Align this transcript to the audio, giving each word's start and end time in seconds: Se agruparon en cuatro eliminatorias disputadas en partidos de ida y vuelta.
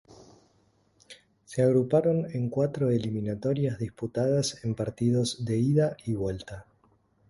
Se 1.45 1.61
agruparon 1.61 2.25
en 2.33 2.49
cuatro 2.49 2.89
eliminatorias 2.89 3.77
disputadas 3.77 4.63
en 4.65 4.73
partidos 4.73 5.45
de 5.45 5.59
ida 5.59 5.95
y 6.05 6.15
vuelta. 6.15 6.65